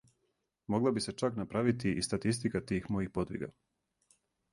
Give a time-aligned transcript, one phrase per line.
[0.67, 3.51] Могла би се чак направити и статистика тих мојих подвига.